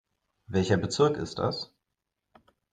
[0.47, 1.75] Welcher Bezirk ist das?